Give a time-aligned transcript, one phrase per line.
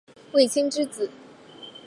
[0.33, 1.11] 卫青之子。